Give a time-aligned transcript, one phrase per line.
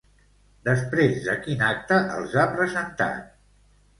[0.67, 3.31] Després de quin acte els ha presentat?